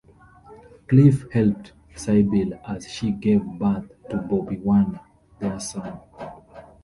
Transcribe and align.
Cliff 0.87 1.27
helped 1.31 1.73
Sybil 1.95 2.55
as 2.67 2.87
she 2.87 3.11
gave 3.11 3.45
birth 3.45 3.91
to 4.09 4.17
Bobby 4.17 4.57
Warner, 4.57 4.99
their 5.37 5.59
son. 5.59 5.99